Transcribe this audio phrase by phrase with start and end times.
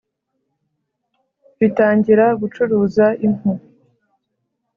[1.59, 3.51] bitangira gucuruza impu